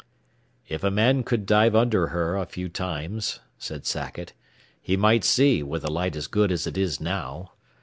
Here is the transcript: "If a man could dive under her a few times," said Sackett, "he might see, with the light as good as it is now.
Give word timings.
"If 0.67 0.83
a 0.83 0.89
man 0.89 1.21
could 1.21 1.45
dive 1.45 1.75
under 1.75 2.07
her 2.07 2.35
a 2.35 2.47
few 2.47 2.69
times," 2.69 3.39
said 3.59 3.85
Sackett, 3.85 4.33
"he 4.81 4.97
might 4.97 5.23
see, 5.23 5.61
with 5.61 5.83
the 5.83 5.91
light 5.91 6.15
as 6.15 6.25
good 6.25 6.51
as 6.51 6.65
it 6.65 6.75
is 6.75 6.99
now. 6.99 7.51